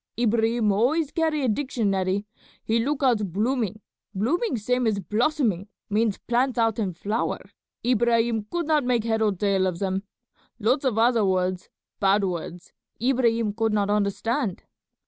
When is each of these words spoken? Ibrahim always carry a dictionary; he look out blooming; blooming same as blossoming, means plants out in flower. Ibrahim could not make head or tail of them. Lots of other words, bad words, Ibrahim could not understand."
Ibrahim 0.19 0.71
always 0.71 1.11
carry 1.11 1.43
a 1.43 1.47
dictionary; 1.47 2.25
he 2.63 2.83
look 2.83 3.03
out 3.03 3.31
blooming; 3.31 3.81
blooming 4.15 4.57
same 4.57 4.87
as 4.87 4.97
blossoming, 4.99 5.67
means 5.91 6.17
plants 6.17 6.57
out 6.57 6.79
in 6.79 6.91
flower. 6.95 7.37
Ibrahim 7.85 8.47
could 8.49 8.65
not 8.65 8.83
make 8.83 9.03
head 9.03 9.21
or 9.21 9.31
tail 9.31 9.67
of 9.67 9.77
them. 9.77 10.01
Lots 10.57 10.85
of 10.85 10.97
other 10.97 11.23
words, 11.23 11.69
bad 11.99 12.23
words, 12.23 12.73
Ibrahim 12.99 13.53
could 13.53 13.73
not 13.73 13.91
understand." 13.91 14.63